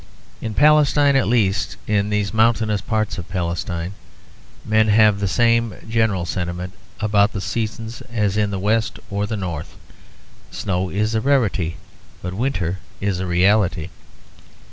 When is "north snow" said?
9.37-10.89